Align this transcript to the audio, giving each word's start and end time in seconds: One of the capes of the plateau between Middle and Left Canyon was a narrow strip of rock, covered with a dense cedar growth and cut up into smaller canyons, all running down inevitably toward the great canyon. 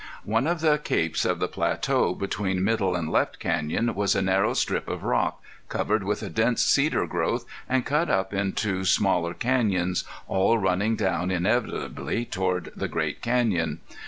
One 0.25 0.47
of 0.47 0.61
the 0.61 0.79
capes 0.79 1.25
of 1.25 1.37
the 1.37 1.47
plateau 1.47 2.15
between 2.15 2.63
Middle 2.63 2.95
and 2.95 3.07
Left 3.11 3.37
Canyon 3.37 3.93
was 3.93 4.15
a 4.15 4.21
narrow 4.23 4.55
strip 4.55 4.87
of 4.87 5.03
rock, 5.03 5.43
covered 5.69 6.01
with 6.03 6.23
a 6.23 6.29
dense 6.31 6.63
cedar 6.63 7.05
growth 7.05 7.45
and 7.69 7.85
cut 7.85 8.09
up 8.09 8.33
into 8.33 8.83
smaller 8.83 9.35
canyons, 9.35 10.03
all 10.27 10.57
running 10.57 10.95
down 10.95 11.29
inevitably 11.29 12.25
toward 12.25 12.71
the 12.75 12.87
great 12.87 13.21
canyon. 13.21 13.79